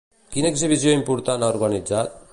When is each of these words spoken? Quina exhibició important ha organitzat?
Quina 0.35 0.51
exhibició 0.53 0.95
important 1.01 1.45
ha 1.45 1.51
organitzat? 1.57 2.21